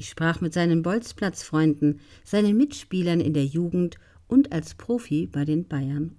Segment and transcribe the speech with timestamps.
[0.00, 5.68] Ich sprach mit seinen Bolzplatzfreunden, seinen Mitspielern in der Jugend und als Profi bei den
[5.68, 6.16] Bayern.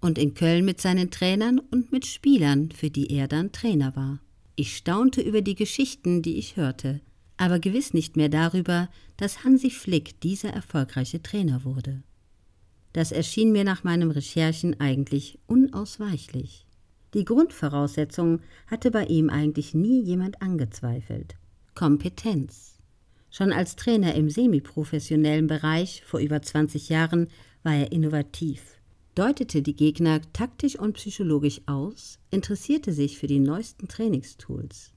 [0.00, 4.18] Und in Köln mit seinen Trainern und mit Spielern, für die er dann Trainer war.
[4.56, 7.00] Ich staunte über die Geschichten, die ich hörte,
[7.36, 8.88] aber gewiss nicht mehr darüber,
[9.18, 12.02] dass Hansi Flick dieser erfolgreiche Trainer wurde.
[12.92, 16.66] Das erschien mir nach meinem Recherchen eigentlich unausweichlich.
[17.14, 21.36] Die Grundvoraussetzungen hatte bei ihm eigentlich nie jemand angezweifelt.
[21.76, 22.71] Kompetenz.
[23.32, 27.28] Schon als Trainer im semiprofessionellen Bereich vor über 20 Jahren
[27.62, 28.62] war er innovativ,
[29.14, 34.92] deutete die Gegner taktisch und psychologisch aus, interessierte sich für die neuesten Trainingstools.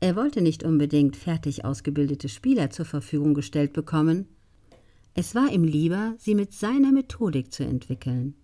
[0.00, 4.26] Er wollte nicht unbedingt fertig ausgebildete Spieler zur Verfügung gestellt bekommen,
[5.18, 8.34] es war ihm lieber, sie mit seiner Methodik zu entwickeln.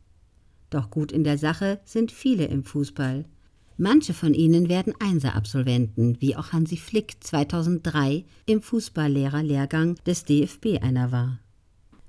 [0.71, 3.27] Doch gut in der Sache sind viele im Fußball.
[3.77, 11.11] Manche von ihnen werden Einser-Absolventen, wie auch Hansi Flick 2003 im Fußballlehrerlehrgang des DFB einer
[11.11, 11.39] war.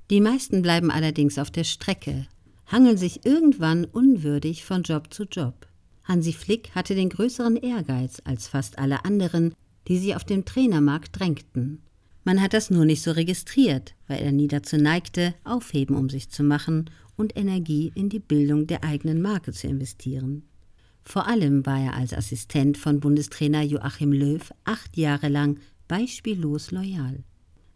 [0.10, 2.28] Die meisten bleiben allerdings auf der Strecke,
[2.68, 5.68] hangeln sich irgendwann unwürdig von Job zu Job.
[6.04, 9.54] Hansi Flick hatte den größeren Ehrgeiz als fast alle anderen,
[9.88, 11.82] die sich auf dem Trainermarkt drängten.
[12.26, 16.30] Man hat das nur nicht so registriert, weil er nie dazu neigte, Aufheben um sich
[16.30, 20.44] zu machen und Energie in die Bildung der eigenen Marke zu investieren.
[21.04, 27.24] Vor allem war er als Assistent von Bundestrainer Joachim Löw acht Jahre lang beispiellos loyal.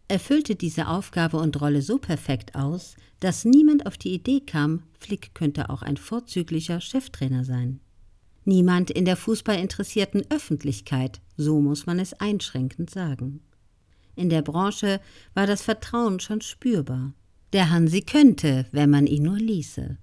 [0.08, 4.82] Er füllte diese Aufgabe und Rolle so perfekt aus, dass niemand auf die Idee kam,
[4.98, 7.80] Flick könnte auch ein vorzüglicher Cheftrainer sein.
[8.46, 13.40] Niemand in der fußballinteressierten Öffentlichkeit, so muss man es einschränkend sagen.
[14.16, 15.00] In der Branche
[15.34, 17.12] war das Vertrauen schon spürbar.
[17.52, 19.98] Der Hansi könnte, wenn man ihn nur ließe.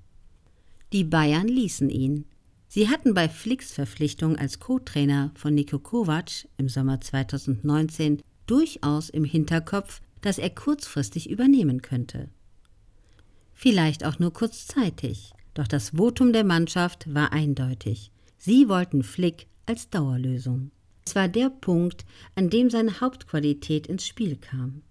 [0.94, 2.26] Die Bayern ließen ihn.
[2.76, 9.24] Sie hatten bei Flicks Verpflichtung als Co-Trainer von Niko Kovac im Sommer 2019 durchaus im
[9.24, 12.28] Hinterkopf, dass er kurzfristig übernehmen könnte.
[13.54, 18.12] Vielleicht auch nur kurzzeitig, doch das Votum der Mannschaft war eindeutig.
[18.38, 20.72] Sie wollten Flick als Dauerlösung.
[21.06, 22.04] Es war der Punkt,
[22.36, 24.82] an dem seine Hauptqualität ins Spiel kam.